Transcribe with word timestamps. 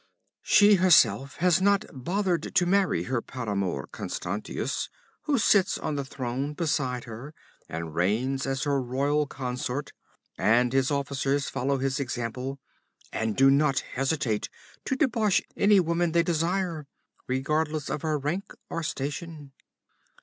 'She 0.41 0.77
herself 0.81 1.35
has 1.35 1.61
not 1.61 1.85
bothered 1.93 2.55
to 2.55 2.65
marry 2.65 3.03
her 3.03 3.21
paramour, 3.21 3.85
Constantius, 3.91 4.89
who 5.25 5.37
sits 5.37 5.77
on 5.77 5.93
the 5.93 6.03
throne 6.03 6.53
beside 6.55 7.03
her 7.03 7.35
and 7.69 7.93
reigns 7.93 8.47
as 8.47 8.63
her 8.63 8.81
royal 8.81 9.27
consort, 9.27 9.93
and 10.39 10.73
his 10.73 10.89
officers 10.89 11.49
follow 11.49 11.77
his 11.77 11.99
example, 11.99 12.59
and 13.13 13.35
do 13.37 13.51
not 13.51 13.81
hesitate 13.93 14.49
to 14.85 14.95
debauch 14.95 15.39
any 15.55 15.79
woman 15.79 16.13
they 16.13 16.23
desire, 16.23 16.87
regardless 17.27 17.87
of 17.87 18.01
her 18.01 18.17
rank 18.17 18.55
or 18.71 18.81
station. 18.81 19.51